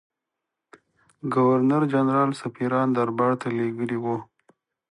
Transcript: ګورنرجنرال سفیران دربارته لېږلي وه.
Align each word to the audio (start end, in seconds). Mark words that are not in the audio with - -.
ګورنرجنرال 1.33 2.31
سفیران 2.41 2.87
دربارته 2.97 3.47
لېږلي 3.57 3.97
وه. 4.03 4.15